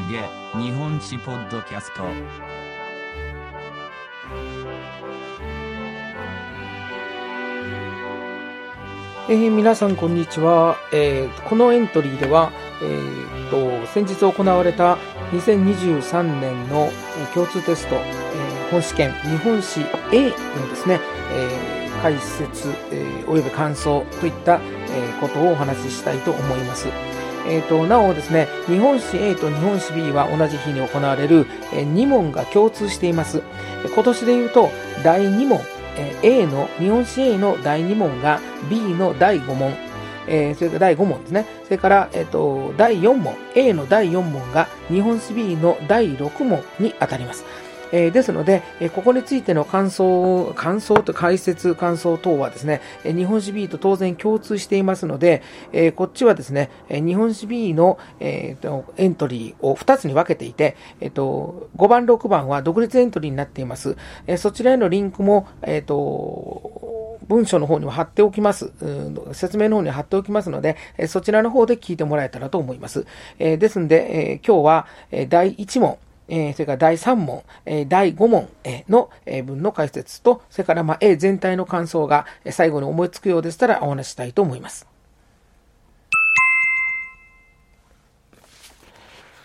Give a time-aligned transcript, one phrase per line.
[0.00, 0.28] げ
[0.58, 2.02] 日本史ポッドキャスト
[9.28, 12.52] えー皆さんこんにちは、えーこのエントリーでは、
[12.82, 14.96] えーと先日行われた
[15.32, 16.88] 2023年の
[17.18, 19.80] えー共通テスト、えー本試験日本史
[20.12, 21.00] A のですね、
[21.32, 27.13] えー解説、えーおよび感想といった、えーことをお話ししたいと思います。
[27.46, 33.42] えー、となおですね、日本史 A と日本史 B は同じ日に行われる、え2問が共通しています。
[33.94, 34.70] 今年で言うと、
[35.02, 35.60] 第2問、
[35.96, 39.74] え A の、日本史 A の第2問が B の第5問、
[40.26, 41.46] えーそれから第5問ですね。
[41.64, 47.44] それから、えっ、と、第4問、A の第4問が日本史 B の第6問に当たります。
[47.94, 63.96] えーですので、えここについての感想、感想と解説、感想等はですね、え日本史 B と当然共通していますので、えこっちはですね、え日本史 B の、えーとエントリーを2つに分けていて、えっ、と、5番、6番は独立エントリーになっています。
[64.26, 68.72] えそちらへのリンクも、えっ、と、文章の方には貼っておきます。
[69.32, 73.06] 説明の方に貼っておきますので、そちらの方で聞いてもらえたらと思います。
[73.38, 74.86] ですんで、今日は、
[75.28, 78.48] 第1問、えーそれから第3問、えー第5問
[78.88, 84.86] のえー文の解説と、それからまあ A 全体の感想が最後に思いつくようでしたらお話したいと思います。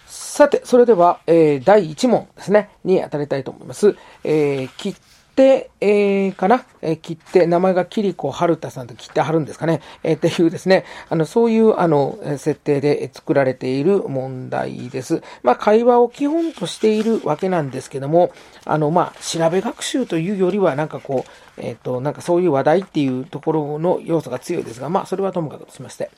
[0.05, 3.95] さて、それでは、えー第1問ですね、に当たりたいと思います。
[4.23, 4.95] えー切
[5.39, 15.23] 手、えーかな、えー切手、名前がキリコ春田さんと切手貼るんですかね、えーっていうですね、あの、そういう、あの、設定で作られている問題です。
[15.41, 18.33] まあ、会話を基本としているわけなんですけども、
[18.65, 26.11] あの、まあ、調べ学習というよりは、なんかこう、えっ、と、なんかそういう話題っていうところの要素が強いですが、まあ、それはともかくとしまして。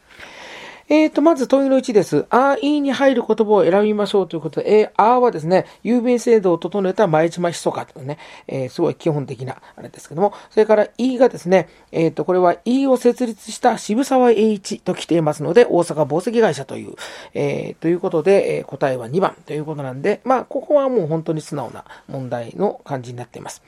[0.94, 2.26] えーと、まず問いの1です。
[2.30, 16.96] あ、いいに入る言葉を選びましょうということで、えー、あはですね、郵便制度を整えた前島ひそかとかね、えーすごい基本的なあれですけども、それからいがですね、えーと、これはいを設立した渋沢栄一と来ていますので、大阪宝石会社という、
[17.36, 23.62] えーということで、えー答えは2番ということなんで、まあ、ここはもう本当に素直な問題の感じになっています。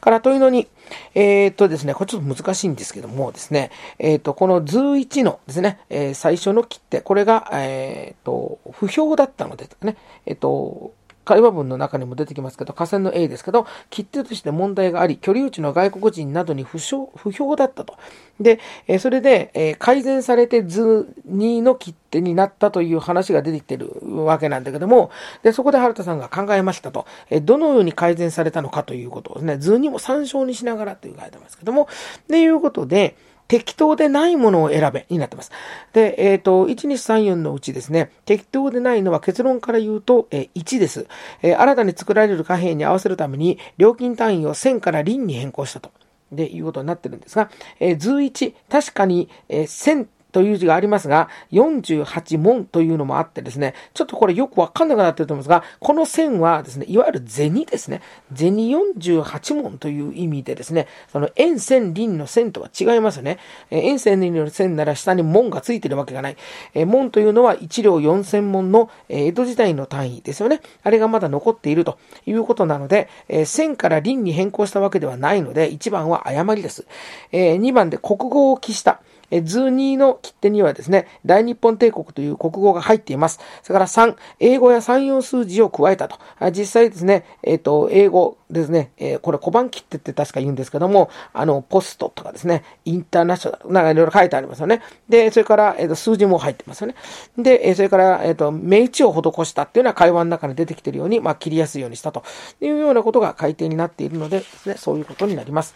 [0.00, 0.68] から問いの2、
[1.16, 9.96] えーとですね、これちょっと難しいんですけどもですね、えーと、この図1のですね、えー最初の切手、これが、えーと、不評だったので、ね、
[10.26, 10.92] えーと、
[11.28, 17.98] 会話文の中にも出てきますけど、河川の A ですけど、切手として問題があり、居留地の外国人などに不評不評だったと。
[18.40, 23.92] で、えそれで、え改善されて図2の切手になったという話が出てきてる
[24.24, 25.10] わけなんだけども、
[25.42, 31.88] で、そこで原田さんが考えましたと、えどのように改善されたのかということをですね、図にも参照にしながらという書いてますけども、
[32.28, 33.16] でいうことで、
[33.48, 35.50] 適当でないものを選べになってます。
[35.92, 41.06] で、えっ、と、1、2、3、4のうちですね、適当でないのは結論から言うと、えー1です、
[41.42, 45.90] えー新たに作られる貨幣に合わせるために、料金単位を1000から輪に変更したと。
[46.30, 47.50] で、いうことになってるんですが、
[47.80, 58.02] えー図1、確かに、えー1000という字がありますが、48問というのもあってですね、ちょっとこれよくわかんなくなってると思うんですが、この線はですね、いわゆる銭ですね。
[58.34, 63.38] 銭48問という意味でですね、その円線輪の線とは違いますよね。
[63.70, 66.36] 円線輪の線なら下に門がついてるわけがない。
[66.74, 70.60] えー門というのは1両4000門の、江戸時代の単位ですよね。
[70.82, 73.08] あれがまだ残っているということなので、
[73.44, 76.86] 線から輪に変更したわけではないので、1番は誤りです。
[77.30, 79.00] え2番で国語を記した。
[79.30, 83.40] え図2の切手にはですね、大日本帝国という国語が入っています。
[83.62, 86.18] それから3、英語や3、4数字を加えたと。
[86.50, 94.82] 実際ですね、えっ、と、英語ですね、えーこれ小判切手って確か言うんですけども、あの、ポストとかですね、インターナショナル、なんかいろいろ書いてありますよね。
[95.08, 96.94] で、それから、えっ、と、数字も入ってますよね。
[97.36, 102.22] で、えそれから、えっ、と、明治を施したっていうのは会話の中に出てきているように、まあ、切りやすいようにしたと
[102.60, 105.74] いうようなことが改定になっているのでですね、そういうことになります。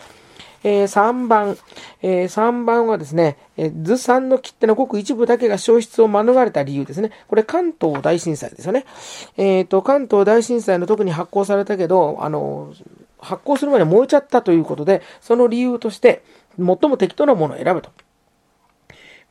[0.65, 1.57] えー3番、
[2.03, 7.11] えー3番はですね、えー図3の切手のごく一部だけが消失を免れた理由ですね。
[7.29, 8.85] これ関東大震災ですよね。
[9.37, 12.73] えっ、と、関東大震災の特に発行されたけど、あの、
[13.19, 16.23] 発行する前に燃えちゃったということで、その理由として、
[16.59, 17.91] 最も適当なものを選ぶと。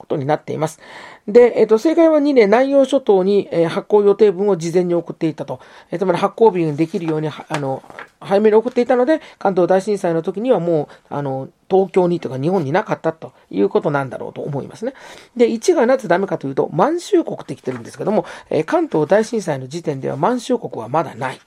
[0.02, 0.80] ことになっています。
[1.28, 5.60] で、えっ、と、正解は2で南洋諸島に、えー発行予定分を事前に送っていたと。
[5.92, 7.84] えーつまり発行日にできるように、あの、
[8.20, 14.94] 早めに送っていたので、関東大震災の時にはもう、あの、東京にとか日本になかったということなんだろうと思いますね。
[15.38, 21.40] で、1がなぜダメかというと、満州国って来てるんですけども、え関東大震災の時点では満州国はまだない。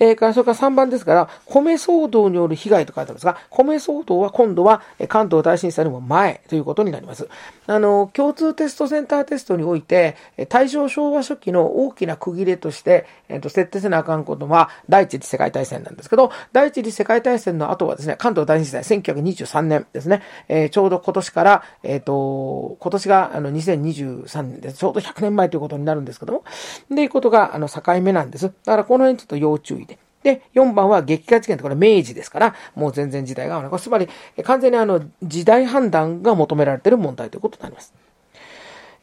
[0.00, 7.28] えー、か、それから3番ですから、米騒動による被害と書いてあるんですが、米騒動は今度は関東大震災よりも前ということになります。
[7.66, 10.16] あの、共通テストセンターテストにおいて、
[10.48, 24.78] 大正昭和初期の大きな区切れとして、えっ、ー、と、設定せなあかんことは、第一次世界大戦なんですけど、第一次世界大戦の後はですね、関東大震災、1923年ですね、えー、ちょうど今年から、えっ、ー、と、今年があの2023年です。
[24.78, 26.44] ちょうど100年前ということになるんですけども、
[26.90, 28.46] で、いうことが、あの、境目なんです。
[28.46, 29.89] だからこの辺ちょっと要注意
[30.22, 30.42] で。
[30.54, 33.80] 4番は激化事件ってこれ明治ですから、もう全然時代が合わない。
[33.80, 34.08] つまり、
[34.44, 37.92] 完全にあの、時代判断が求められている問題ということになります。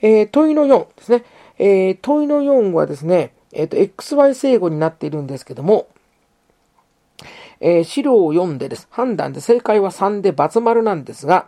[0.01, 1.23] えー、問いの4ですね。
[1.59, 5.87] えー、問いの4はですね、えっ、ー、と、XY 正誤になっているんですけども、
[7.59, 8.87] えー、資料を読んでです。
[8.91, 11.47] 判断で正解は3で×丸なんですが、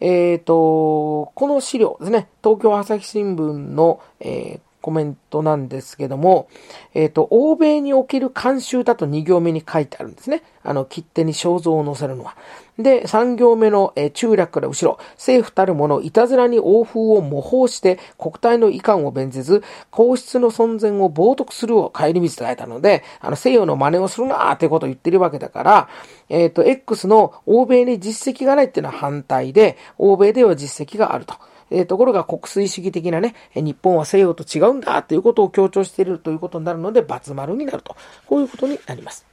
[0.00, 6.48] えっ、ー、と、この資料ですね、東京朝日新聞の、えー、コメントなんですけども、
[6.94, 10.44] えっ、ー、と、欧米における慣習だと2行目に書いてあるんですね。
[10.62, 12.36] あの、切手に肖像を載せるのは。
[12.78, 25.88] で、3行目の、えー、中略から後ろ、政府たるもの、いたずらに欧風を模倣して、国体の遺憾を弁ぜず、皇室の存在を冒涜するを帰り道と書いたので、あの、西洋の真似をするなーってことを言ってるわけだから、
[26.28, 31.34] えっ、ー、と、X の欧米に実績がないっていうのは反対で、欧米では実績があると。
[31.70, 37.96] えー、ところが国粋主義的なね、日本は西洋と違うんだということを強調しているということになるので、×丸になると。
[38.26, 39.26] こういうことになります。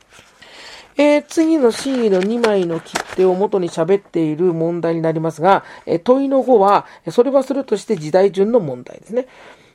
[0.95, 9.27] えー、次の C の2枚の切手を元に喋っている問題になりますが、えー、問いの5は、それはするとして時代順の問題ですね。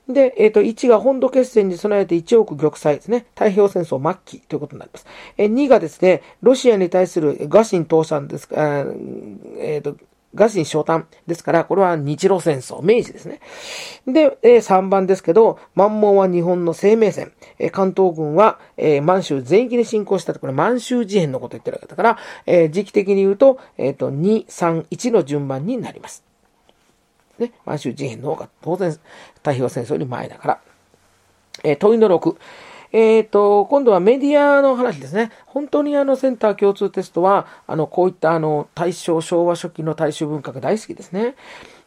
[0.08, 3.26] で、えっ、ー、と、1が本土決戦に備えて1億玉砕ですね。
[3.34, 5.06] 太平洋戦争末期ということになります。
[5.36, 8.86] えー、2がですね、ロシアに対するガシン倒産ですか、
[9.58, 9.96] えっ、ー、と、
[10.34, 13.40] ガシン昇誕ですから、これは日露戦争、明治ですね。
[14.06, 26.22] で、えー、3番ですけど、満蒙は日本の生命線、えー、関東軍は、えー、満州全域に侵攻したと、これ満州事変のこと言ってるわけだから、えー、時期的に言うと、えっ、ー、と、2、3、1の順番になります。
[27.38, 28.90] ね、満州事変の方が当然、
[29.36, 30.60] 太平洋戦争より前だから。
[31.64, 32.36] えー、問いの6。
[32.92, 35.30] えっ、ー、と、今度はメディアの話ですね。
[35.46, 41.34] 本当にあのセンター共通テストは、あの、こういったあの、大正昭和初期の大衆文化が大好きですね。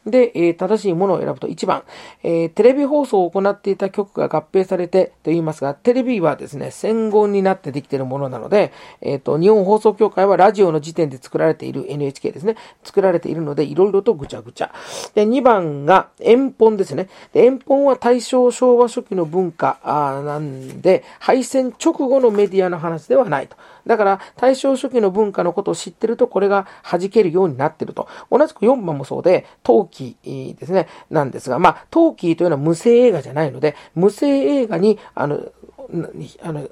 [0.06, 1.84] で、えー、正しいものを選ぶと1番、
[2.24, 8.72] えー、テレビ放送を行っていた局が合併されてと言いますが、テレビはですね、戦後になってできているものなので、
[9.02, 14.74] えっ、ー、と、日本放送協会はラジオの時点で作られている NHK ですね、作られているので、いろいろとぐちゃぐちゃ。
[15.14, 17.08] で、2番が遠本ですね。
[17.34, 23.56] で、遠本は大正昭和初期の文化なんで、敗戦直後のメディアの話ではないと。
[23.86, 28.08] だから、大正初期の文化のことを知ってると、これが弾けるようになってると。
[28.30, 35.40] 同じく4番もそうで、陶器ですね、なんですが、まあ、陶器というのは無声映画じゃないので、無声映画に、あの、
[36.42, 36.70] あの、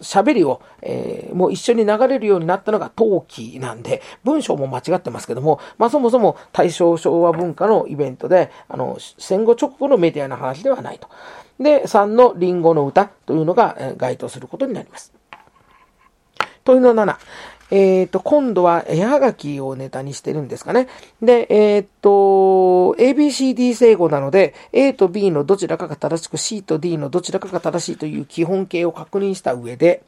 [0.00, 11.08] 喋りを、えー、もう一緒に流れるようになったのが陶器なんで、文章も間違ってますけども、まあそもそも大正昭和文化のイベントで、あの、戦後直後のメディアの話ではないと。
[11.58, 15.12] で、3のリンゴの歌というのが、え、該当することになります。
[16.64, 17.16] 問いの7。
[17.70, 20.88] えっ、ー、と、今度は絵はがきをネタにしてるんですかね。
[21.22, 22.10] で、えっ、ー、と、
[22.98, 30.02] ABCD 整合なので、A と B のどちらかが正しく、C と D のどちらかが正しいという基本形を確認した上で、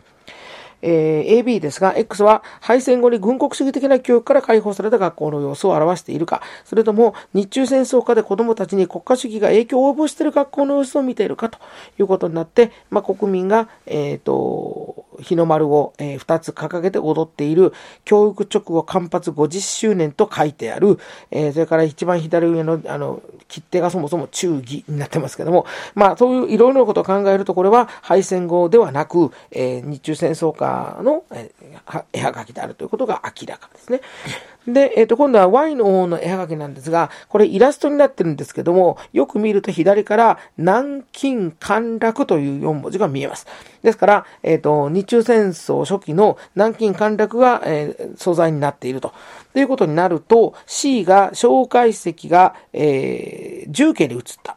[0.89, 11.59] えー、AB ですが、X は敗戦後に軍国主義的な教育から解放された学校の様子を表しているか、それとも日中戦争下で子供たちに国家主義が影響を及ぼしている学校の様子を見ているかと
[11.99, 17.73] いうことになって、まあ、国民が、えっ、ー、と、日の丸を、えー、2つ掲げて踊っている
[18.05, 20.99] 教育直後間髪50周年と書いてある、
[21.33, 34.01] えー、それから一番左上の、あの、切手がそもそも忠義になってますけども、まあ、そういういろいろなことを考えると、これは敗戦後ではなく、えー、日中戦争下の、えー、絵はがきであるということが明らかですね。
[34.67, 43.47] で、えっ、ー、と、今度は Y の方の絵はがきなんですが、これイラストになってるんですけども、よく見ると左から南京陥落という4文字が見えます。
[43.83, 49.13] ですから、えっ、ー、と、日中戦争初期の南京陥落が、えー、素材になっていると。
[49.53, 54.57] ということになると、C が、蒋介石が、えー、重慶に移った。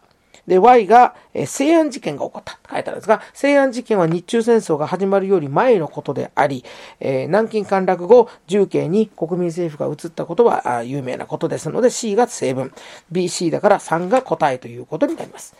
[0.50, 6.65] で、Y が、えー、西安事件が起こったって書いてあるんですが、西安事件は日中戦争が始まるより前のことであり、
[7.00, 12.74] えー、南京陥落後、重慶に国民政府が移ったことは有名なことですので、C が成分、
[13.12, 15.56] BC だから3が答えということになります。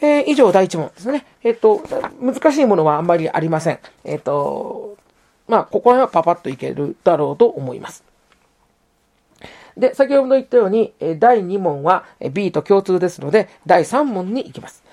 [0.00, 1.26] えー、以上第1問ですね。
[1.42, 1.82] えっ、と、
[2.20, 3.80] 難しいものはあんまりありません。
[4.04, 4.96] えっ、と、
[5.48, 8.09] まあ、ここら辺はパパッといけるだろうと思います。
[9.80, 14.84] で、先ほど言ったように、第2問は B と共通ですので、第3問に行きます。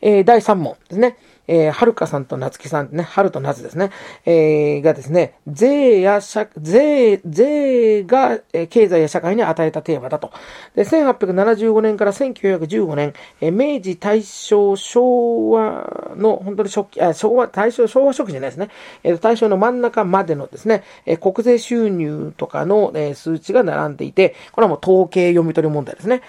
[0.00, 1.16] えー、第3問ですね。
[1.46, 3.90] えー、はるかさんとなつきさんね、はるとなつですね、
[4.24, 10.32] えー、がですね、税や社、税、税が、えー、経済や社会に与えたテーマだと。
[10.74, 18.68] で、1875年から1915年、えー、明治、大正、昭和の、本当に初期、あ、昭和、大正、昭和初期じゃないですね。
[19.02, 26.22] えー、大正の真ん中までのですね、えー、国税収入とかの、えー、数値が並んでいて、これはもう統計読み取り問題ですね。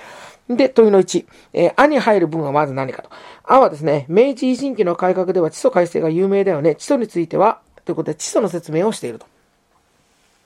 [0.50, 3.10] で、問いの1、えー、あに入る文はまず何かと。
[3.44, 6.76] あはですね、明治維新期の改革では地租改正が有名だよね。
[6.76, 9.26] 地租については、ということで、地租の説明をしていると。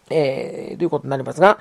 [0.10, 1.58] えー、ということになりますが、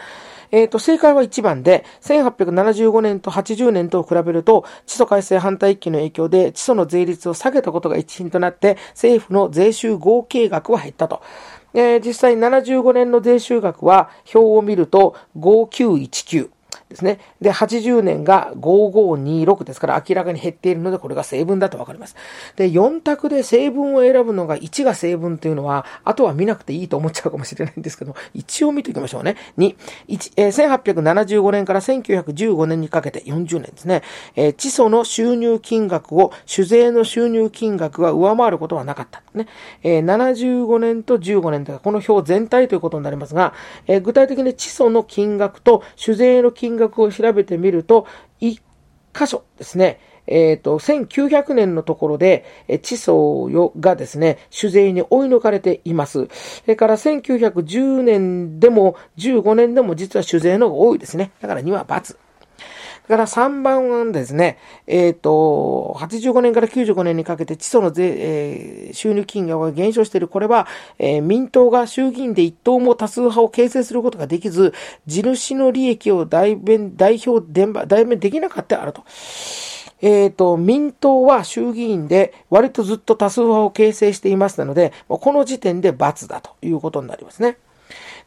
[0.53, 11.23] えっ、ー、と、正解は1番で、1875年と80年と比べると、地租改正反対一揆の影響で、地租の税率を下げたことが一因となって、政府の税収合計額は減ったと。
[11.75, 16.56] えー、実際75年の税収額は、表を見ると、5919。
[16.89, 17.19] ですね。
[17.41, 22.17] で、80年が5526ですから明らかに減っているのでこれが成分だとわかります。
[22.57, 29.37] で、4択で成分を選ぶのが1が成分というのは、あとは見なくていいと思っちゃうかもしれないんですけど、一応見ておきましょうね。
[29.59, 29.77] 2、
[30.09, 34.03] 1えー、1875年から1915年にかけて40年ですね。
[34.37, 39.23] えー、地租の収入金額を酒税の収入金額が上回ることはなかった。
[39.35, 39.49] ね。
[39.83, 43.55] えー、75年と15年というこの表全体ということになりますが、
[43.87, 48.07] えー、具体的に地租の金額と酒税の金額額を調べてみると、
[48.41, 48.61] 1
[49.15, 56.27] 箇所ですね、えっ、ー、と、1900年のところで、え地層がですね、酒税に追い抜かれています。
[56.27, 61.31] それから1910年でも15年でも実は酒税の方が多いですね。
[61.41, 62.17] だから2は×。
[63.07, 64.59] それから3番はですね、
[64.89, 70.27] えっ、ー、と、85年から95年にかけて地租の税、えー、収入金額が減少している。
[70.27, 70.67] これは、
[70.99, 74.75] えー、民党が衆議院で一党も多数派を形成することができず、
[75.07, 77.47] 地主の利益を代弁、代表、
[77.87, 79.05] 代弁できなかったあると。
[80.03, 87.59] えっ、ー、と、民党は衆議院で割とずっと多数派を形成していますので、この時点で罰だということになりますね。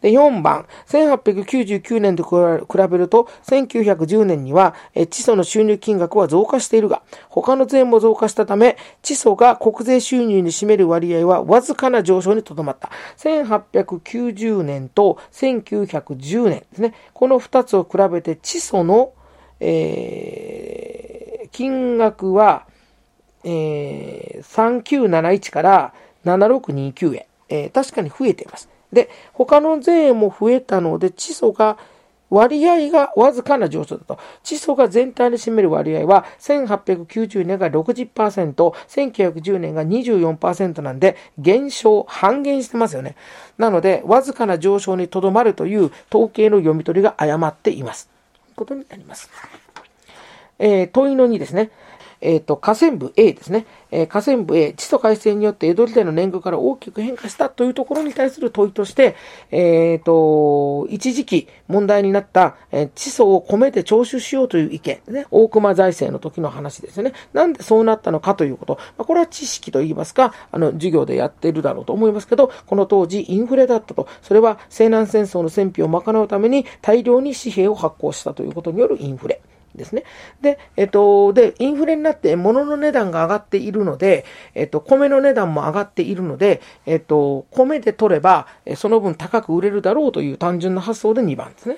[0.02, 4.74] で、4番、1899年と比べると、1910年には、
[5.10, 12.90] 地租の収入金額は増加しているが、他の税も増加したため、地租が国税収入に占める割合はわずかな上昇にとどまった。
[13.18, 16.94] 1890年と1910年ですね。
[17.14, 19.12] この2つを比べて、地租の、
[19.60, 22.66] えー、金額は、
[23.44, 25.94] えー、3971から
[26.26, 28.70] 7629円、えー、確かに増えています。
[28.94, 31.78] で、他の税も増えたので、地租が、
[32.30, 34.20] 割合がわずかな上昇だと。
[34.44, 43.16] 地租が全体に占める割合は、1890年が60%、1910年が24%なんで、減少、半減してますよね。
[43.58, 48.10] なので、わずかな上昇にとどまるという統計の読み取りが誤っています。
[48.56, 49.30] ことになります。
[50.60, 51.72] えー、問いの2ですね。
[52.22, 53.66] えっ、ー、と、河川部 A ですね。
[53.92, 59.16] えー、河川部 A、地租改正によって江戸時代の年貢から大きく変化したというところに対する問いとして、
[59.52, 67.14] えっ、ー、と、一時期問題になった、えー、地租を米で徴収しようという意見、ね、大隈財政の時の話ですね。
[67.34, 68.76] なんでそうなったのかということ。
[68.98, 74.08] まあ、これは知識といいますか、あの、授業でやってるだろうと思いますけど、この当時インフレだったと。
[74.22, 79.42] それは西南戦争の戦費を賄うために大量に紙幣を発行したということによるインフレ。
[79.80, 80.04] ですね。
[80.42, 91.78] で、えっと、で、インフレになって物の値段が上がっているので、えっと、米の値段も上がっているので、えっと、米で取れば、その分高く売れるだろうという単純な発想で2番ですね。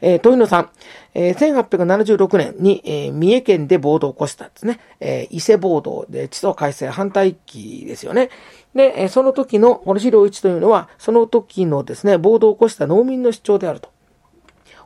[0.00, 0.68] えー、問いの3、
[1.14, 4.80] えー、1876年に、えー、三重県で暴動を起こしたんですね。
[5.00, 8.30] えー、伊勢暴動で地租改正反対期ですよね。
[8.74, 13.90] で、えー、その時の、この資料1というのは、その時のですね、暴動を起こした農民の主張であると。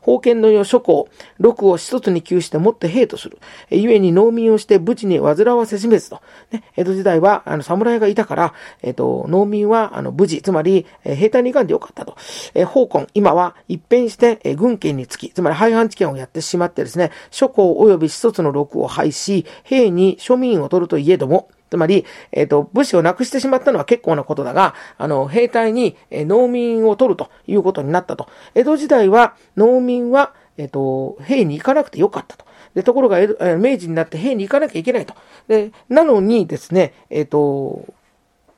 [0.04, 1.08] 封建の世諸侯、
[1.38, 3.38] 六を一つに窮してもって兵とする。
[3.70, 6.20] 故に農民をして武士に煩わせしめずと。
[6.50, 12.16] ね、江戸時代は、あの、侍がいたから、えっ、と、農民は、あの、武士、つまり、え兵隊に行かんでよかったと。
[12.54, 28.28] え奉公、今は一変して、え軍権につき、つまり廃藩置県をやってしまってですね、諸侯及び一つの六を廃し、兵に庶民を取るといえども、つまり、えっ、ー、と、武士をなくしてしまったのは結構なことだが、あの、兵隊に、え農民を取るということになったと。
[28.54, 32.44] 江戸時代は、農民は、えっ、ー、と、兵に行かなくてよかったと。
[32.76, 35.14] で、ところが、えー、明治になって兵に行かなきゃいけないと。
[35.48, 37.84] で、なのにですね、えっ、と、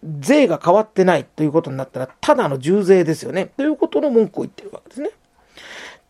[0.05, 3.47] 税が変わってないということになったら、ただの重税ですよね。
[3.57, 5.09] ということの文句を言ってるわけですね。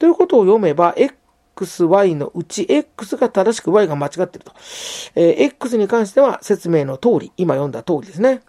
[0.01, 1.15] ということを読めば、x,
[1.57, 4.53] XY のうち x が正しく y が間違っていると。
[5.15, 8.43] えー、x に関しては説明の通り、今読んだ通りですね。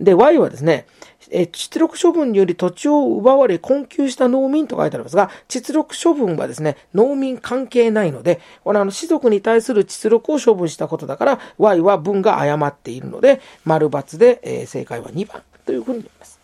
[0.00, 0.86] で、y はですね、
[1.30, 16.38] え、出力処分により土地を奪われ困窮した農民と書いてありますが、出力処分はですね、農民関係ないので、これあの、士族に対する出力を処分したことだから、Y は文が誤っているので、丸×で、えー、正解は2番というふうになります。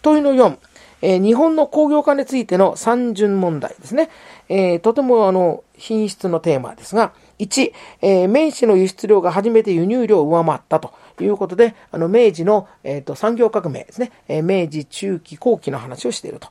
[0.00, 0.56] 問いの4、
[1.02, 4.08] え、日本の工業化についての三巡問題ですね。
[4.48, 10.92] え、とてもあの、品質のテーマですが、1、えー、綿紙の輸出量が初めて輸入量を上回ったと。
[11.24, 14.12] いうことで、あの、明治の、えっ、ー、と、産業革命ですね。
[14.28, 16.48] えー、明治中期後期の話をしていると。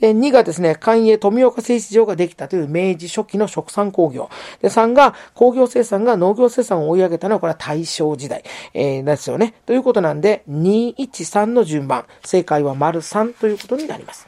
[0.00, 4.30] で、2がですね、官営富岡製糸場ができたという明治初期の食産工業。
[4.62, 8.42] で、3が工業生産が農業生産を追い上げたのは、これは大正時代、
[8.74, 9.54] えー、ですよね。
[9.66, 12.04] ということなんで、2、1、3の順番。
[12.24, 14.26] 正解は丸3ということになります。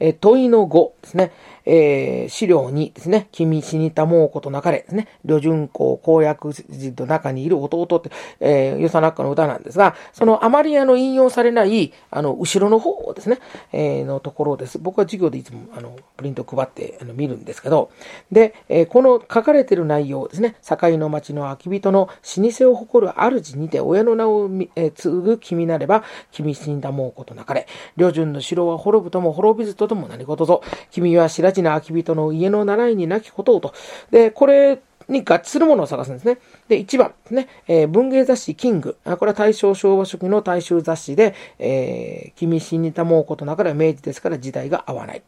[0.00, 1.32] えー、問いの5ですね。
[1.70, 8.10] えー、資料にですね、君死にたもうことなかれですね、旅順公公約人の中にいる弟って、
[8.40, 13.38] えー、ヨサナッカの歌なんですが、そのあまりあの引用されない、あの、後ろの方ですね、
[13.72, 14.78] えー、のところです。
[14.78, 17.90] 僕は授業でいつもあの、プリント配ってあの見るんですけど、
[18.32, 22.08] で、えー、この書かれてる内容ですね、境の町の空き人の
[22.38, 33.74] 老舗を誇る主にて親の名を、えー、継ぐ君なれば、君死んだもうことなかれ、旅順の城は滅ぶとも滅びずととも何事ぞ、君は白地な空き人の家の習いになきことをと。
[34.10, 36.38] で、これに合致するものを探すんですね。
[36.68, 38.96] で、1番ですね、えー、文芸雑誌キング。
[39.04, 45.22] あこれは大正昭和初期の大衆雑誌で、えー、君死にたもうことながら明治ですから時代が合わない。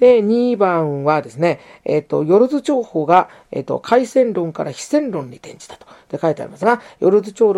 [0.00, 5.86] で、2番はですね、えっ、ー、と、よろず情報が、えっ、ー、と、海鮮論から非戦論に転じたと。
[6.08, 7.52] で書いてありますが、よろず情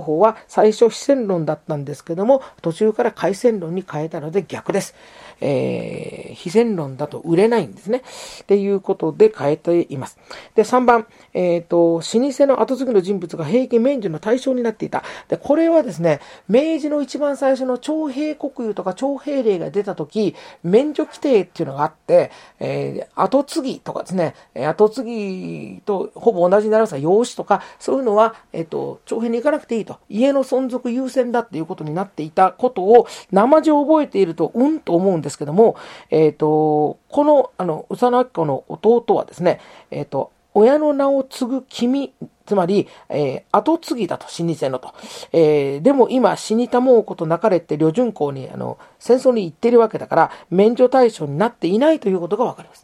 [0.00, 4.94] 報は最初非戦論だったんですけども、途中から海鮮論に変えたので逆です。
[5.40, 8.02] えー、非戦論だと売れないんですね。
[8.42, 10.18] っていうことで変えています。
[10.54, 15.02] で、3番、えっ、ー、と、老舗の後継ぎの人物が平家免除の対象になっていた。
[15.28, 29.98] で、これはですね、明治の一番最初の徴兵国有とか徴兵令が出た時、免除規定っていうのがあって、えー、後継ぎとかですね、後継ぎとほぼ同じになりますが、養子とか、そういうのは、えっ、ー、と、徴兵に行かなくていいと。
[30.08, 35.76] 家の存続優先だっていうことになっていたことを、生地を覚えていると、うんと思うんですですけども、
[36.10, 42.12] えっ、ー、と、この、あの、宇佐野明子の弟はですね、えっ、と、親の名を継ぐ君、
[42.46, 44.94] つまり、えー、後継ぎだと、老舗のと。
[45.32, 52.83] えー、でも今、死にたもうことなかれって旅順公に、あの、戦争に行ってるわけだから、免除対象になっていないということがわかります。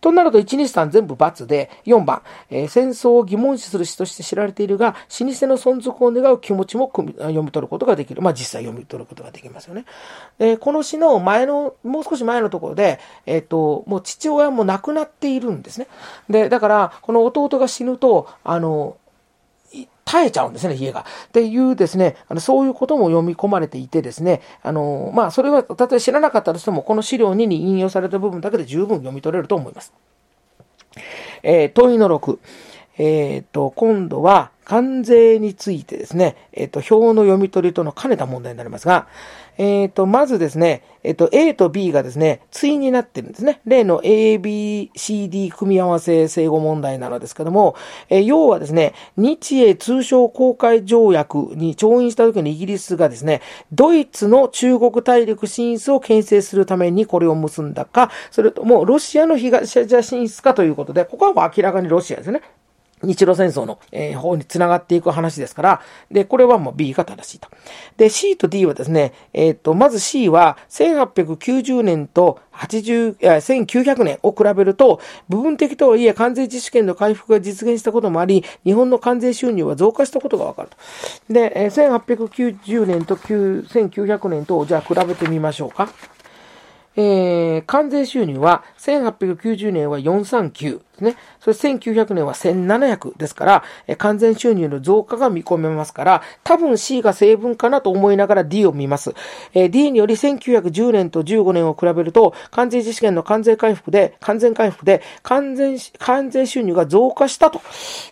[0.00, 8.22] となると、1、2、3全部×で、4番、えー、戦争を疑問視する詩として知られているが、老舗の存続を願う気持ちも読み取ることができる。
[8.22, 9.84] まあ、実際読み取ることができますよね。
[10.38, 15.88] え、この詩の前の、もう少し前のところで、えっ、と、もう父親も亡くなっているんですね。
[16.28, 18.97] で、だから、この弟が死ぬと、あの、
[20.08, 21.04] 耐えちゃうんですね、家が。
[21.26, 29.92] っていうですね、あのそういうことも読み込まれていてですね、あの、まあ、それは、たとえ知らなかったとしても、この資料2に引用された部分だけで十分読み取れると思います。
[31.42, 32.38] えー、問いの6。
[32.96, 39.08] えっ、ー、と、今度は関税についてですね、えっ、と、表の読み取りとの兼ねた問題になりますが、
[39.56, 43.62] えっ、と、まずですね、えっ、と、A と B がですね、対になってるんですね。
[43.64, 47.76] 例の A, B, C, D 組み合わせ整合問題なのですけども、
[48.10, 53.40] え要はですね、日英通商公開条約に調印した時にイギリスがですね、
[53.72, 62.42] ドイツの中国大陸進出を牽制するためにこれを結んだか、それともロシアの東アジア進出かということで、ここはもう明らかにロシアですね。
[63.02, 65.80] 日露戦争の、え、方に繋がっていく話ですから、
[66.10, 67.48] で、これはもう B が正しいと。
[67.96, 80.76] で、C と D はですね、えっ、ー、と、まず C は1890年と80、1900年を比べると、部分的とはいえ関税自主権の回復が実現したこともあり、日本の関税収入は増加したことがわかると。
[81.32, 85.88] で、1890年と1900年と、じゃあ比べてみましょうか。
[86.96, 91.16] えー、関税収入は1890年は439ですね。
[91.40, 93.64] それ1900年は1700ですから、
[93.96, 99.14] 完全収入の増加が見込めますから、多分 C が成分かなと思いながら D を見ます。
[99.54, 107.60] え、D により1910年と15年を比べると、関税実現の関税回復で、完全回復で、完全、関税収入が増加したと。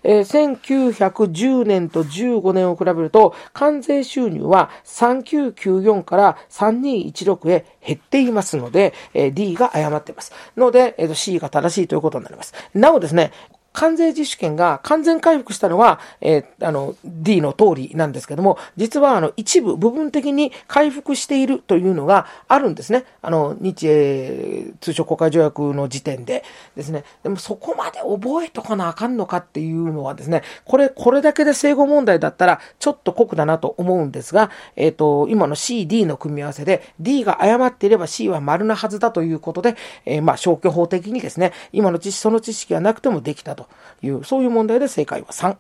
[0.03, 10.33] えー、1910年と15年を比べると、関税収入は3994から3216へ減っていますので、え、D が誤っています。
[10.57, 12.55] ので、えー、C が正しいということになります。
[12.77, 13.33] なおですね、
[13.77, 23.05] 関税自主権が完全回復したのは、えー、あの、D の通りなんですけども、実はあの、一部、部分的に回復しているというのがあるんですね。
[23.21, 26.43] あの、日英通商国会条約の時点で
[26.75, 27.05] ですね。
[27.23, 43.66] でもそこまで覚えとかなあかんのかっていうのはですね、これ、これだけで整合問題だったら、ちょっと酷だなと思うんですが、えっ、ー、と、今の C、D の組み合わせで、D が誤っていれば C は丸なはずだということで、えー、まあ、消去法的にですね、今の知識、その知識がなくてもできたと
[44.03, 45.57] いう、そういう問題で正解は3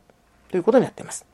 [0.51, 1.25] ということになっています。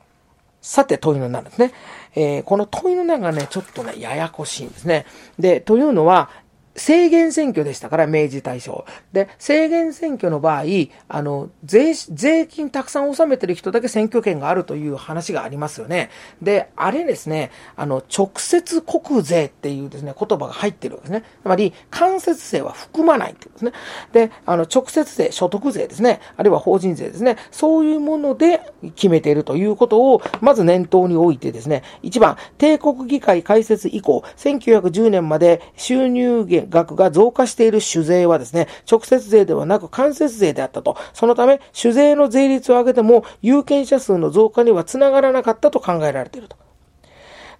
[0.61, 1.73] さて、問いの7ですね。
[2.15, 5.05] えー、この問いの7がね、ちょっとね、ややこしいんですね。
[5.37, 6.29] で、というのは、
[6.75, 8.85] 制限選挙でしたから、明治大正。
[9.11, 10.63] で、制限選挙の場合、
[11.07, 16.09] あの、税、税金たくさん納めてる人だけ選挙権があるという話がありますよね。
[16.41, 21.25] で、あれですね、あの、直接国税っていうですね、言葉が入ってるわけですね。
[21.43, 23.71] つまり、間接税は含まないってことですね。
[24.11, 28.61] で、あの、直接税、所得税ですね、あるいは法人税ですね、そういうもので
[28.95, 40.97] 決めているということを、まず念頭に置いてですね、1番、帝国議会開設以降、1910年まで収入額が増加している酒税はですね、直接税ではなく間接税であったと。
[41.13, 46.57] そのため、酒税の税率を上げても、有権者数の増加にはつながらなかったと考えられていると。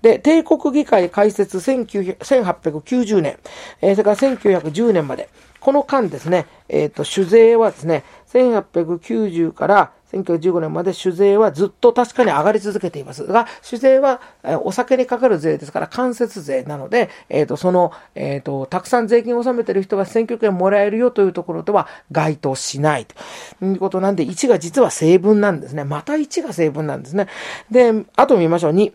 [0.03, 3.37] で、帝国議会開設1890年、
[3.81, 5.29] えー、それから1910年まで、
[5.61, 14.21] この間ですね、えっ、ー、と、酒税はですね、1890から1915年まで酒税はずっと確かに上がり続けていますが、酒税は、
[14.63, 25.83] お酒にかかる税ですから間接税なので、えっ、ー、と、その、えっ、ー、と、たくさん税金を納めている人が選挙権もらえるよというところでは該当しないということなんで、1が実は成分なんですね。
[25.83, 27.27] また1が成分なんですね。
[27.71, 28.73] で、あと見ましょう。
[28.73, 28.91] 2。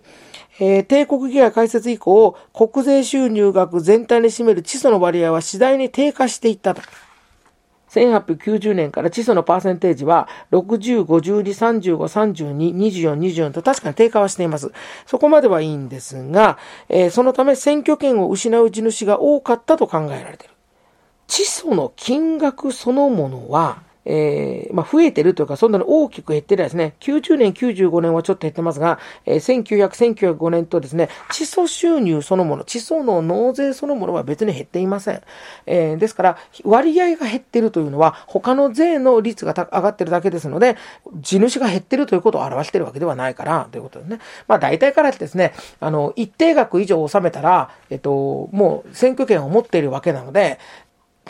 [0.61, 6.83] えー、帝国議会開設以降、国税収入額全体に占める地租の割合は次第に低下していったと。
[7.90, 14.72] 1890年から地租のパーセンテージは60、52、35、32、24、24と確かに低下はしています。
[15.07, 20.55] そこまではいいんですが、えー、そのため選挙権を失う地主が多かったと考えられている。
[21.27, 26.94] 地租の金額そのものは、えー、まあ、増えてるというか、そんなに大きく減ってないですね。
[27.01, 35.21] 90年、95年はちょっと減ってますが、えー、1900、1905年とですね、地租収入そのもの、地租の納税そのものは別に減っていません。
[35.66, 40.79] えー、ですから、割合が減ってるというのは、他の税の率が上がってるだけですので、
[41.21, 44.21] 地主が減ってるということを表してるわけではないから、ということですね。
[44.47, 50.59] まあ、大体からですね、あの、一定額以上納めたら、えっと、もう選挙権を持っているわけなので、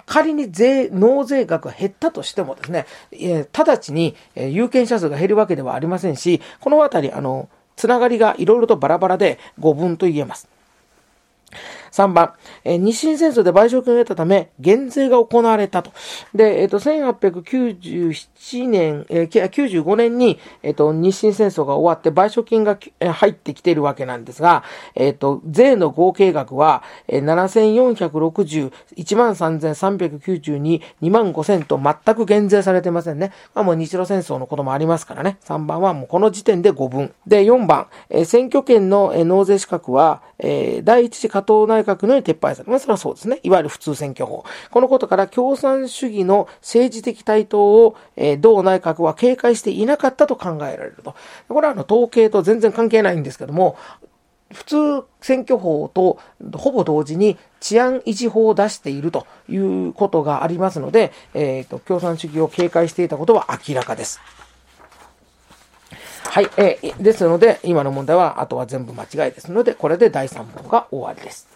[0.06, 10.48] 仮に税、納税額が減ったとしてもですね、えー、直ちに、えー、有権者数が減るわけではありませんし、このあたり、あの、つながりがいろいろとバラバラで5分と言えます。
[11.90, 12.32] 3番、
[12.64, 15.92] えー、日清戦争で賠償金を得たため、減税が行われたと。
[16.34, 33.32] で、えっ、ー、と、1897年、えー、95年に、えっ、ー、と、日清戦争が終わって賠償金が、えー、入ってきているわけなんですが、えっ、ー、と、税の合計額は、えー、7460、13,392、25,000と全く減税されてませんね。
[33.54, 35.38] まあもう日露戦争のこともありますからね。
[35.44, 37.12] 3番はもうこの時点で5分。
[37.26, 43.40] で、4番、えー、選挙権の、えー、納税資格は、えー、第一次加藤内内閣のように撤廃されまあ、それはそうですね。
[43.42, 44.44] いわゆる普通選挙法。
[44.70, 51.14] このことから共産主義の政治的台頭を、えー、同内閣は警戒していなかったと考えられると。
[51.48, 53.76] これはあの統計と全然関係ないんですけども、
[54.52, 54.76] 普通
[55.20, 56.18] 選挙法と
[56.54, 64.20] ほぼ同時に治安維持法を出しているということがありますので、えっ、ー、と、共産主義を警戒していたことは明らかです。
[66.30, 66.50] はい。
[66.56, 71.47] えー、ですので、今の問題は、あとは全部間違いですので、これで第3問が終わりです。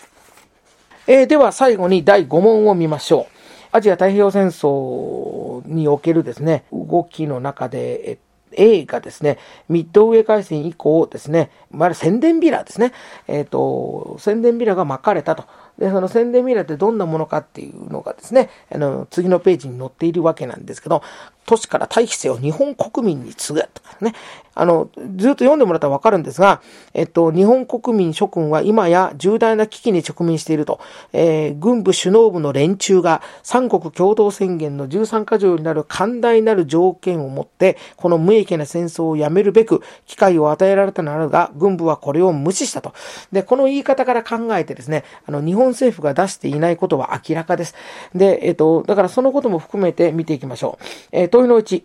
[1.07, 3.27] えー、では最後に第5問を見ましょう。
[3.73, 8.19] アジア太平洋戦争におけるですね、動きの中で、
[8.53, 9.38] A がですね、
[9.69, 12.93] ミッドウェー海戦以降ですね、まあ、宣伝ビラですね、
[13.27, 15.45] えっ、ー、と、宣伝ビラが巻かれたと。
[15.79, 21.03] で、その宣伝ミラーってどんなものかっていうのがですね、あの、次のページに載っているわけなんですけど、
[21.47, 24.15] 都市から退避せよ日本国民に次ぐとかね、
[24.55, 26.61] あの、ずっと読んでもらったらわかるんですが、
[26.93, 30.81] えっと、日本国民諸君は今や重大な危機に直面していると、
[31.13, 42.93] えー、軍部首脳部の連中が三国共同宣言の13箇条になる寛大なる条件を持って、この無益な戦争をやめるべく機会を与えられたなるが、軍部はこれを無視したと。
[43.33, 47.75] で、この言い方から考えてですね、あの、日本政府が出していないことは明らかです。
[48.15, 50.85] で、えっと、だからそのことも含めて見ていきましょう。
[51.13, 51.85] えー、問いのうち、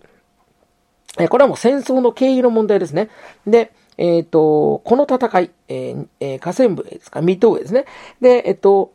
[1.20, 3.10] えこれはもう戦争の経緯の問題ですね。
[3.48, 7.86] で、えっ、ー、と、この戦い、えー、えー、河川部ですか、水戸上ですね。
[8.22, 8.94] で、えっ、と、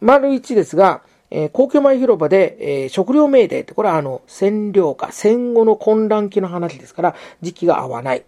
[0.00, 8.24] 丸1ですが、えー、皇居前広場で、えー、食料命令って、これはあの、占領下、戦後の混乱期の話ですから、時期が合わない。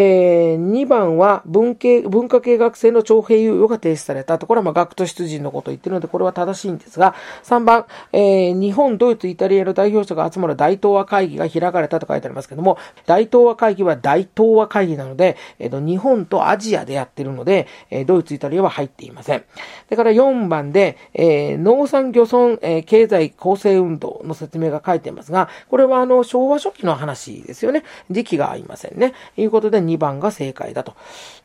[0.00, 19.42] えー、2番は文系、文化系学生の徴兵猶予が停止されたところは、まあ、学徒出陣のことを言ってるので、これは正しいんですが、3番、えー、日本、ドイツ、イタリアの代表者が集まる大東亜会議が開かれたと書いてありますけども、大東亜会議は大東亜会議なので、えっ、ー、と、日本とアジアでやってるので、えー、ドイツ、イタリアは入っていません。
[19.90, 27.82] だから4番で、えー、農産漁村、えー、経済構成運動の説明が書いていますが、これはあの、昭和初期の話ですよね。
[28.12, 29.12] 時期が合いませんね。
[29.34, 30.94] ということで、2番が正解だと。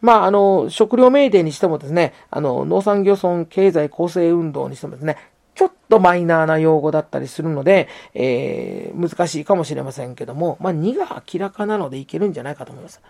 [0.02, 5.18] まあ、あの、食料命令にしてもですね、あの、農産漁村経済構成運動にしてもですね、
[5.56, 13.02] ちょっとマイナーな用語だったりするので、えー、難しいかもしれませんけども、まあ、2が明らかなのでいけるんじゃないかと思います。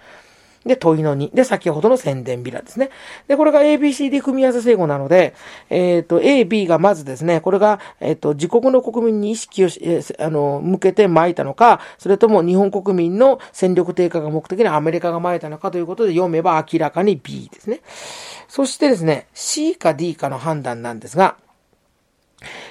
[0.66, 1.34] で、問いの2。
[1.34, 2.90] で、先ほどの宣伝ビラですね。
[3.28, 5.34] で、これが ABCD 組み合わせ整合なので、
[5.70, 17.82] えっ、ー、と、A、B がまずですね、これが、えっ、ー、と、自国の国民に意識をし、えー、あの、向けて撒いたのか、それとも日本国民の戦力低下が目的にアメリカが撒いたのかということで読めば明らかに B ですね。
[18.48, 21.38] そしてですね、C か D かの判断なんですが、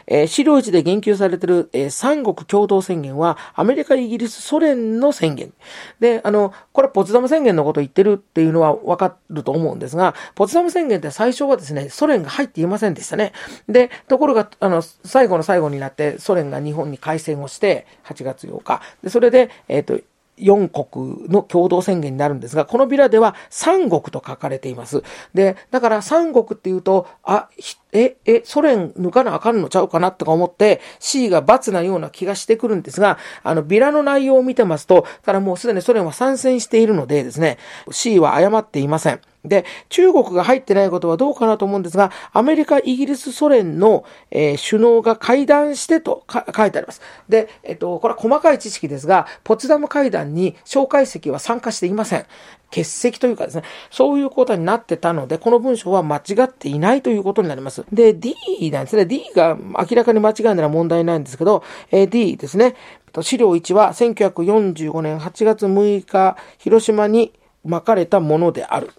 [0.06, 5.52] えー、資料1で言及されている、えー、三国共同宣言は、アメリカ、イギリス、ソ連の宣言。
[6.00, 13.32] で、あの、これはポツダム宣言のことを言ってるっていうのはわかると思うんですが、ポツダム宣言って最初はですね、ソ連が入っていませんでしたね。
[13.68, 18.82] で、ところが、あの、最後の最後になって、ソ連が日本に開戦をして、8月8日。
[19.02, 20.00] で、それで、えっ、ー、と、
[20.38, 25.02] 4国の共同宣言になるんですが、このビラでは3国と書かれています。
[25.34, 27.48] で、だから3国っていうと、あ、
[27.92, 37.58] え、え、ソ連抜かなあかんのちゃうかなとか思って C が罰なような気がしてくるんですが、あの、ビラの内容を見てますと、からもうすでにソ連は参戦しているのでですね、
[37.90, 39.20] C は誤っていません。
[39.44, 47.00] で、中国が入ってないことはどうかなと思うんですが、アメリカ、イギリス、ソ連の、えー、首脳が会談してと書いてあります。
[47.28, 52.26] で、えっと、これは細かい知識ですが、ポツダム会談に蒋介石は参加していません。
[52.70, 57.84] 欠席というかですね、そういうことになってたので、この文章は間違っていないということになります。
[57.92, 58.34] で、D
[58.72, 59.04] なんですね。
[59.06, 62.74] D が明らかに間違いなら問題ないんですけど、えー、D ですね。
[63.20, 67.32] 資料1は1945年8月6日、広島に
[67.64, 68.90] 巻かれたものである。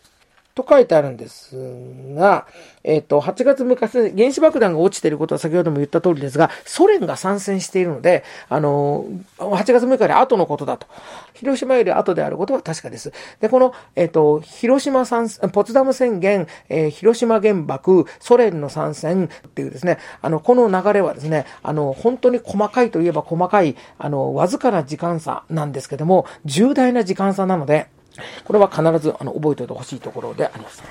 [0.56, 1.56] と書いてあるんです
[2.14, 2.46] が、
[2.84, 9.06] えっ、と、8月6日、原子爆弾が落ちていることは先ほども言った通りですが、ソ連が参戦しているので、あの、
[9.40, 10.86] 8月6日より後のことだと。
[11.34, 13.12] 広島より後であることは確かです。
[13.40, 27.88] で、この、えっ、と、広島参戦、ポツダム宣言、えー、広島原爆、ソ連の参戦っていうですね、あの、この流れはですね、あの、本当に細かいといえば細かい、あの、わずかな時間差なんですけども、重大な時間差なので、
[28.46, 30.84] これは必ずあの覚えておいてほしいところであります。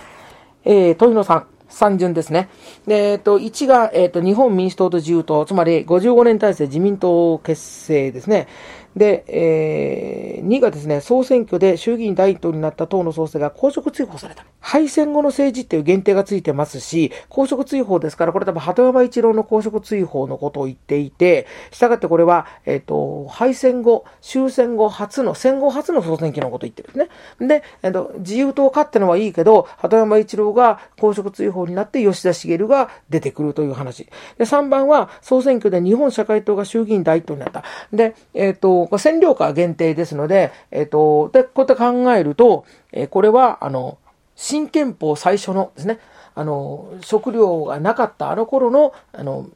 [0.64, 1.44] えー、問いの3。
[1.72, 2.48] 三順ですね。
[2.86, 8.46] で、えっ、と、1が、えっ、と、日本民主党と自由党、つまり55年体制自民党結成ですね。
[8.96, 14.44] で、えー、2がですね、総選挙で衆議院第一党になった党の総裁が公職追放された。
[14.60, 27.48] 敗戦後の政治っていう限定がついてますし、公職追放ですから、これ多分鳩山一郎の公職追放のことを言っていて、したがってこれは、えっ、ー、と、敗戦後、終戦後初の、戦後初の総選挙のことを言ってるんですね。
[27.48, 34.08] で、えっ、ー、と、自由党勝ってのはいいけど、鳩山一郎が公職追放になって吉田茂が出てくるという話。
[34.38, 37.64] で、3番は総選挙で日本社会党が衆議院第一党になった。
[37.92, 43.98] で、えっ、ー、と、占領下限定ですので、えっ、と、で、こうやって考えると、え、これは、あの、
[44.36, 45.98] 新憲法最初のですね、
[46.34, 49.46] あの、食料がなかったあの頃の、あの、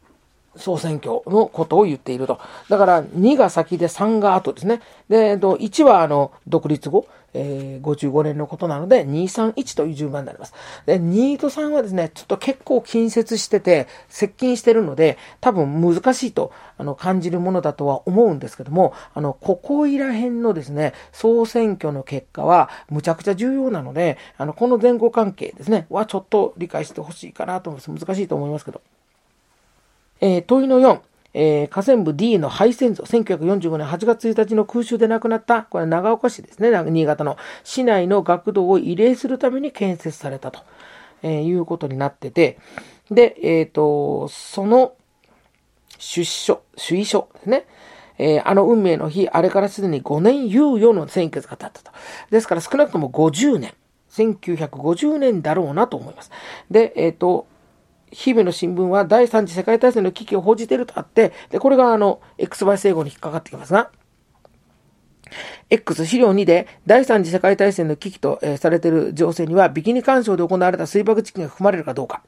[0.56, 2.40] 総選挙のことを言っていると。
[2.68, 4.80] だから、2が先で3が後ですね。
[5.08, 7.06] で、えっと1は、あの、独立後。
[7.34, 10.54] え、55年のことなので、231という順番になります。
[10.86, 28.06] で、2と3はですね、ちょっと結構近接してて、接近してるので、多分難しいと、あの、感じるものだとは思うんですけども、あの、ここいら辺のですね、総選挙の結果は、むちゃくちゃ重要なので、あの、この前後関係ですね、はちょっと理解してほしいかなと思います。
[28.06, 28.80] 難しいと思いますけど。
[30.20, 31.00] えー、問いの4。
[31.38, 40.60] えー、河川部 D の敗戦像、1945年8月1日の空襲で亡くなった、これは長岡市ですね、新潟の市内の学童を慰霊するために建設されたと、
[41.22, 42.58] えー、いうことになってて、
[43.10, 44.94] で、えっ、ー、と、その
[45.98, 47.66] 出所、主意書ですね。
[48.18, 51.92] えー、あの運命の日、あれからすでに5年猶予の選挙が経ったと。
[52.30, 53.74] ですから少なくとも50年、
[54.10, 56.30] 1950年だろうなと思います。
[56.70, 57.46] で、えっ、ー、と、
[58.12, 63.90] 日々の新聞は第三次世界大戦の危機を報じているとあって、で、これがあの、XY 整合に引っかかってきますが、
[65.68, 72.22] X 資料2で第三次世界大戦の危機と、え、されている情勢にはビキニ干渉で行われた水爆実験が含まれるかどうか。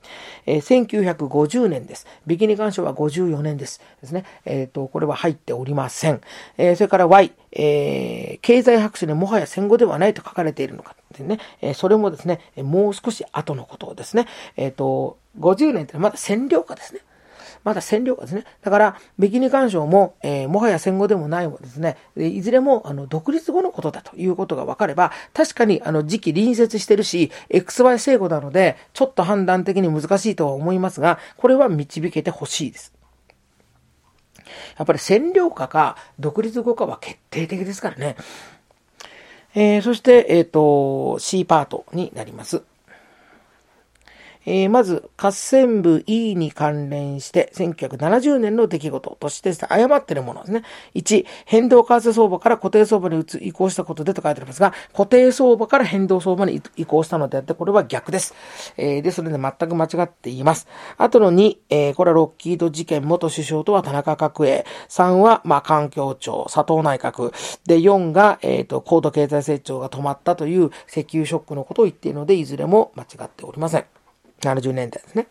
[0.46, 2.06] えー、1950年です。
[2.26, 3.80] ビキニ干渉は54年です。
[4.00, 4.24] ですね。
[4.44, 6.20] えっ、ー、と、これは入っておりません。
[6.56, 10.96] えー、それから Y、えー、経済白書でもはや戦後ではないと書かれているのか。
[11.16, 14.26] でね、えー、それもですね、もう少し後のことですね。
[14.56, 17.00] えっ、ー、と、50年ってまだ占領下ですね。
[17.64, 18.44] まだ占領下ですね。
[18.62, 32.92] だから、ビキニ干渉も、えー、もはや戦後でもないもですね、いずれも、あの、独立後のことだということが分かれば、確かに、あの、時期隣接してるし、XY 制度なので、ちょっと判断的に難しいとは思いますが、これは導けてほしいです。
[34.76, 38.16] やっぱり占領下か独立後かは決定的ですからね。
[39.54, 42.62] えー、そして、えっ、ー、と、C パートになります。
[44.48, 50.62] えー、まず、合戦部 E に関連して、1970年の出来事として誤っているものですね。
[50.94, 58.34] 1、変動為替相場から固定相場に移行したことでと書いてありますが、固定相場から変動相場に移行したのであって、これは逆です。
[58.78, 60.66] えー、で、それで全く間違っています。
[60.96, 64.64] あとの2、えー、これはロッキード事件元首相とは田中角栄。
[64.88, 67.34] 3は、まあ、環境庁、佐藤内閣。
[67.66, 73.97] で、4が、えっ、ー、と、高度経済成長が止まったという石油ショックのことを言っているので、いずれも間違っておりません。
[74.40, 75.26] 70年代ですね。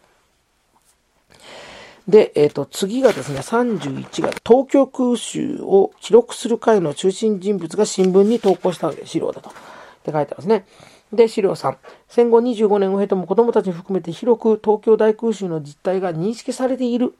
[2.08, 9.50] で、えっ、ー、と、次がですね、31が東京空襲を記録する会の中心人物が新聞に投稿した資料だと。
[9.50, 9.54] っ
[10.04, 10.66] て書いてますね。
[11.12, 11.76] で、資料3。
[12.08, 17.14] 戦後25年を経ても子供たちに含めて広く東京大空襲の実態が認識されている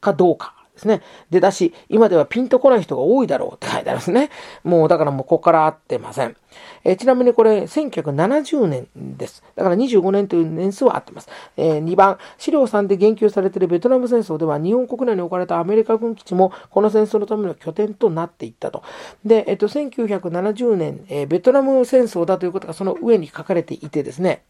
[0.00, 0.57] かどうか。
[0.78, 1.02] ですね。
[1.30, 4.30] 出だし、今ではピンとこない人が多いだろうって書いてありますね。
[4.62, 6.36] もうだからもうここから合ってません。
[6.84, 9.42] えー、ちなみにこれ1970年です。
[9.56, 11.28] だから25年という年数は合ってます。
[11.56, 18.82] えー、2番、資料3で言及されているベトナム戦争では日本国内に置かれたアメリカ軍基地もこの戦争のための拠点となっていったと。
[19.24, 24.42] で、えっ、ー、と、1970年、え、ベトナム戦争だということがその上に書かれていてですね、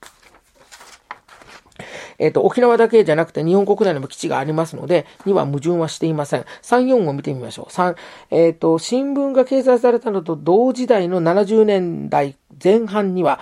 [2.19, 6.45] えっ、ー、と、沖縄だけじゃなくて日本国内にも基地がありますので、には矛盾はしていません。
[6.63, 7.73] 3、4を見てみましょう。
[7.73, 7.97] 3、
[8.31, 13.41] えっ、ー、と、新聞が掲載されたのと同時代の70年代前半には、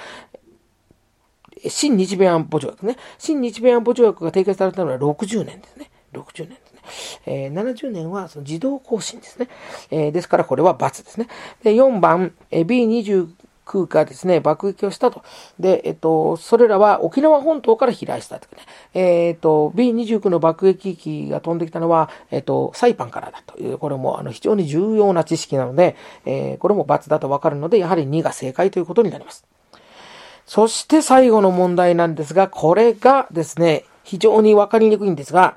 [1.69, 2.97] 新日米安保条約ね。
[3.19, 5.91] 新日米安保条約が締結されたのは60年ですね。
[6.13, 6.81] 60年ですね。
[7.27, 9.49] えー、70年はその自動更新ですね。
[9.91, 11.29] えー、ですからこれは×ですね。
[11.63, 13.29] で、4番、えー、B29
[13.67, 15.23] 空がですね、爆撃をしたと。
[15.59, 18.63] で、えっと、それらは沖縄本島から飛来したとね。
[18.95, 29.45] えっと、B29 の爆撃機が飛んできたのは、えっと、サイパンからだという、これもあの非常に重要な知識なので、えー、これも×だとわかるので、やはり2が正解ということになります。
[30.47, 35.57] そして最後の問題なんですが、これがですね、非常にわかりにくいんですが、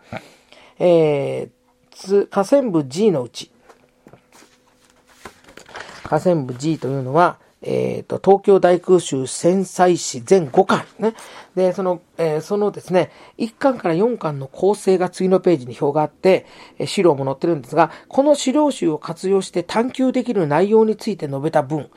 [0.80, 3.52] えー、河川部 G のうち、
[6.04, 11.14] 河川部 G というのは、えっ、ー、と、東京大空襲戦災史全5巻ね。
[11.56, 16.46] で、その、えー、そのですね、1巻から4巻の構成が次のページに表があって、
[16.78, 21.90] えー、資料も載ってるんですが、この資料集を活用して探求できる内容について述べた文、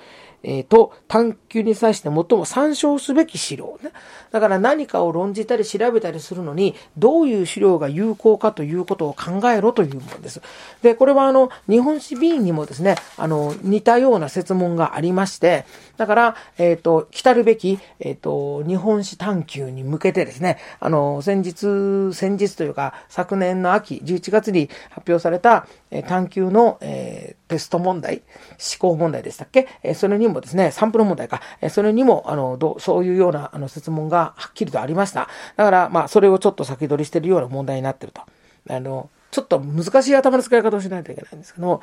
[0.43, 3.93] えー、と、探求に際して最も参照すべき資料ね。
[4.31, 10.43] だから何かを論じたり調べたりするのに、どういう資料が有効かということを考えろというものです。
[10.83, 15.65] で、これはあの、日本史 B にもですね、あの、似たような説問がありまして、
[15.97, 35.29] だから、えっ、ー、と、来たるべき、えっ、ー、と、日本史探求に向けてですね、あの、先日、先日というか、昨年の秋、11月に発表された、え探求の、えテスト問題、思考問題でしたっけ、えそれにもですね、サンプル問題か、えそれにも、あの、どそういうような、あの、説問がはっきりとありました。
[35.57, 38.23] だから、まあ、それをちょっと先取りしているような問題になっていると。
[38.71, 41.83] あの、ちょっと難しい頭の使い方をしないといけないんですけども、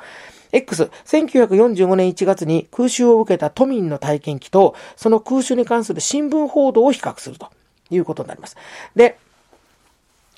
[0.52, 7.48] X、1945年1月に空襲を受けた都民の体験記と、その空襲に関する新聞報道を比較すると
[7.90, 8.56] いうことになります。
[8.94, 9.18] で、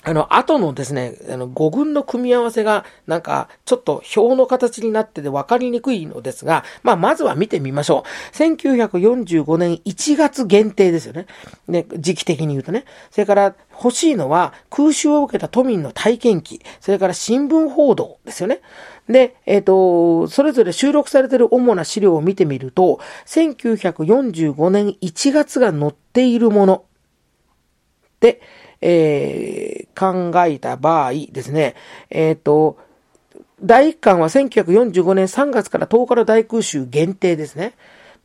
[0.05, 8.35] あの、後のですね、あの、語群の組み合わせが、なんか、ちょっと表の形になってて分かりにくいのですが、まあ、まずは見てみましょう。
[8.35, 11.25] 1945年1月限定ですよね。
[11.67, 12.83] ね、時期的に言うとね。
[13.11, 18.59] それから、欲しいのは、空襲を受けた都民の体験記、それから新聞報道ですよね。
[19.07, 26.85] で、えっ、ー、と、それぞれ収録されている主な資料を見てみると、1945年1月が載っているもの
[28.19, 28.41] で、
[28.85, 31.75] えー、考えた場合ですね、
[32.09, 32.77] えっ、ー、と、
[33.63, 37.75] 第1巻は1945年3月から10日の大空襲限定ですね。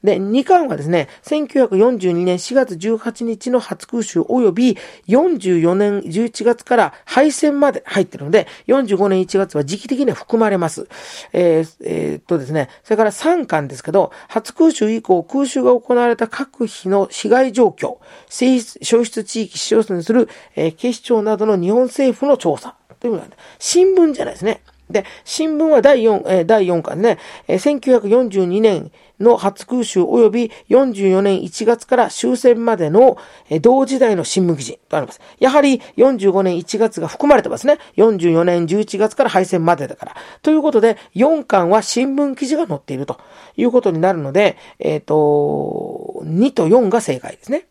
[0.04, 4.76] で、2巻はですね、1942年4月18日の初空襲及び
[5.08, 10.86] 44年11月から敗戦まで入ってるので、45年1月は時期的には含まれます。
[11.32, 17.96] えー、えー、っとですね、それから3巻ですけど、初空襲以降、空襲が行われた各日の被害状況、
[18.28, 23.26] 消失地域、使用する、えー、警視庁などの日本政府の調査というのが、
[23.58, 24.62] 新聞じゃないですね。
[24.90, 28.90] で、新聞は第4、えー、第4巻ね、えー、1942年
[29.20, 33.18] の初空襲及び44年1月から終戦までの、
[33.60, 35.20] 同時代の新聞記事とあります。
[35.38, 37.78] やはり45年1月が含まれてますね。
[37.96, 40.16] 44年11月から敗戦までだから。
[40.42, 43.20] ということで、4巻は新聞記事が載っていると
[43.56, 47.66] いうことになるので、えっ、ー、と、2と4が正解ですね。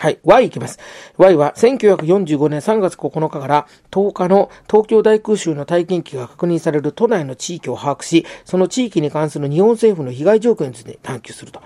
[0.00, 0.20] はい。
[0.22, 0.78] Y いきます。
[1.16, 11.60] Y は1945年3月9日から10日の東京大空襲の体験記が確認される都内の地域を把握し、その地域に関する日本政府の被害状況について探求すると。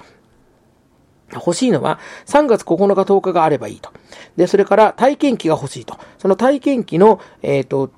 [1.34, 3.90] 欲しいのは3月9日10日があればいいと。
[4.36, 5.98] で、それから体験記が欲しいと。
[6.16, 7.90] その体験記の、えっ、ー、と、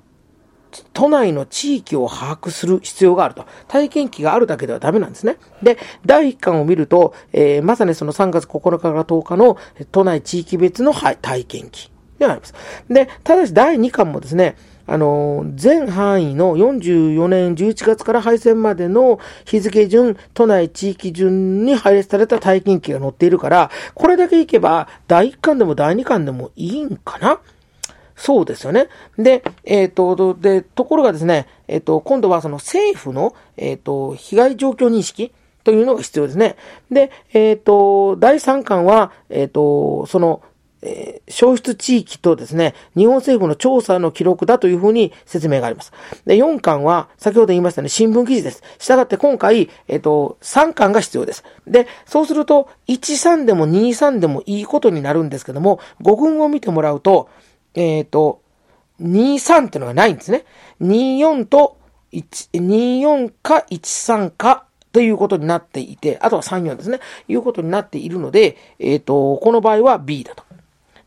[0.93, 3.45] 都内の地域を把握する必要があると。
[3.67, 5.37] 体験記があるだけではダメなんですね。
[5.61, 9.57] で、第1巻を見ると、えー、まさにその3月9日から10日の
[9.91, 12.53] 都内地域別の体験記であります。
[12.89, 14.55] で、ただし第2巻もですね、
[14.87, 27.39] あの、全範囲の44年11月から敗戦までの日付順、都内地域順に配列された体験記が載っているから、これだけいけば、第1巻でも第2巻でもいいんかな？
[28.15, 28.87] そうですよね。
[29.17, 36.55] で、えっ、ー、と、で、ところがですね、えっ、ー、と、今度はその政府の、えっ、ー、と、被害状況認識というのが必要ですね。
[36.89, 40.41] で、えっ、と、第3巻は、えっ、と、その、
[40.85, 45.91] え、消失地域とですね、日本政府の調査の記録だというふうに説明があります。
[46.25, 48.63] で、4巻は、先ほど言いましたね、新聞記事です。
[48.77, 51.43] したがって今回、えっ、ー、と、3巻が必要です。
[51.67, 57.29] で、そうすると、13でも23でもいいことになるんですけども、5群を見てもらうと、
[57.75, 58.41] えっ、ー、と、
[59.01, 60.45] 23っていうのがないんですね。
[60.81, 61.77] 24と
[62.13, 66.99] 1、24か13かということになっていて、あとは34ですね。
[67.27, 70.43] いうことになっているので、えっ、ー、と、この場合は B だと。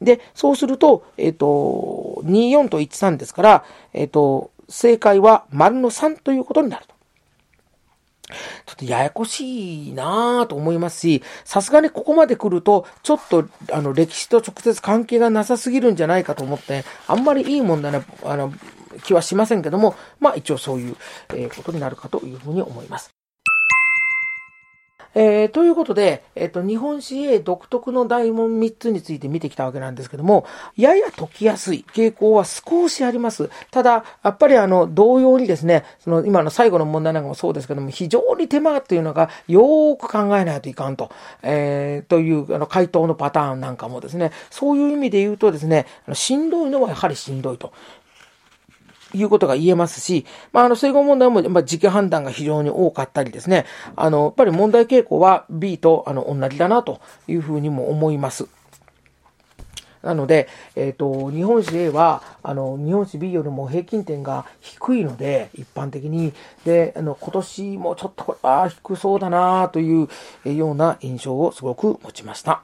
[0.02, 3.64] で、そうすると、えっ、ー、と、24と13ですから、
[3.94, 6.94] えっ、と、正解は丸の3ということになると。
[8.66, 18.52] ちょっとややこしいなぁと思いますし、さすがにここまで来ると、ちょっと、あの、歴史と直接関係がなさすぎるんじゃないかと思って、あんまりいい問題な、あの、
[19.04, 20.96] 気はしませんけども、まあ一応そういう、
[21.30, 23.17] えー、ことになるかというふうに思います。
[25.14, 30.46] えー、ということで、えっ、ー、と、日本史 A 独特の大問3つについて見てきたわけなんですけども、
[30.76, 33.50] やや解きやすい傾向は少しあります。
[33.70, 41.10] ただ、やっぱりあの、同様にですね、その今の最後の問題なんかもそうですけども、非常に手間っていうのがよーく考えないといかんと、
[41.42, 47.72] えー、というあの回答のパターンなんかもですね、そういう意味で言うとですね、しんどいのはやはりしんどいと。
[49.14, 53.64] いうことが言えますし、まあ、あの、整合問題も、まあ、時期判断が非常に多かったりですね、
[53.96, 58.46] あの、やっぱり問題傾向は B と、あの、同じだなというふうにも思います。
[60.02, 66.32] なので、えっ、ー、と、日本史 A は、あの、日本史 B よりも平均点が低いので、一般的に。
[66.64, 70.08] で、あの、今年もちょっとこれ、ああ、低そうだなという
[70.44, 72.62] ような印象をすごく持ちました。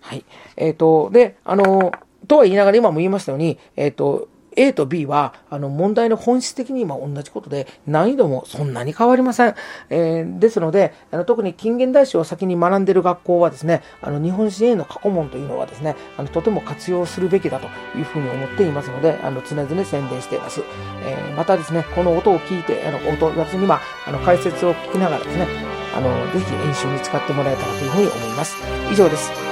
[0.00, 0.24] はい。
[0.56, 1.92] えっ、ー、と、で、あの、
[2.26, 9.54] とは言いながら今も言いましたように、えっ、ー、と、A と B は、あの、問題の本質的に今同じことで、難易度もそんなに変わりません。
[9.90, 20.62] えー、ですので、あの、特に近現代史を先に学んでいる学校はですね、あの、日本史 A の過去問というのはですね、あの、とても活用するべきだというふうに思っていますので、あの、常々宣伝しています。
[21.04, 25.46] えー、またですね、この音を聞いて、あの、音、別に今、あの、解説を聞きながらですね、
[25.94, 28.56] あの、ぜひ演習に使ってもらえたらというふうに思います。
[28.90, 29.51] 以上です。